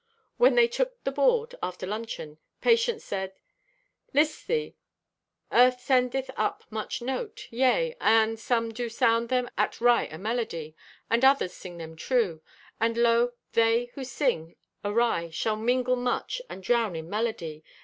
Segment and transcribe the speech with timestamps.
[0.37, 3.35] When they took the board, after luncheon, Patience said:
[4.15, 4.75] "List thee.
[5.51, 7.47] Earth sendeth up much note.
[7.51, 10.75] Yea, and some do sound them at wry o' melody,
[11.11, 12.41] and others sing them true.
[12.79, 17.63] And lo, they who sing awry shall mingle much and drown in melody.